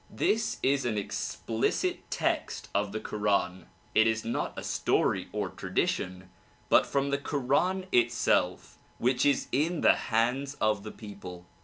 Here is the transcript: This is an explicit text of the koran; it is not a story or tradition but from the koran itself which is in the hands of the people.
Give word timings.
This 0.09 0.57
is 0.63 0.83
an 0.83 0.97
explicit 0.97 2.09
text 2.09 2.69
of 2.73 2.91
the 2.91 2.99
koran; 2.99 3.67
it 3.93 4.07
is 4.07 4.25
not 4.25 4.57
a 4.57 4.63
story 4.63 5.29
or 5.31 5.49
tradition 5.49 6.31
but 6.69 6.87
from 6.87 7.11
the 7.11 7.19
koran 7.19 7.85
itself 7.91 8.79
which 8.97 9.27
is 9.27 9.47
in 9.51 9.81
the 9.81 9.93
hands 10.09 10.55
of 10.55 10.81
the 10.81 10.91
people. 10.91 11.45